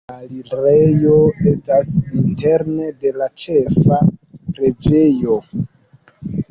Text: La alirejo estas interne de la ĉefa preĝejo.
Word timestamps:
La 0.09 0.13
alirejo 0.19 1.17
estas 1.51 1.91
interne 2.21 2.89
de 3.05 3.15
la 3.23 3.31
ĉefa 3.45 4.01
preĝejo. 4.57 5.41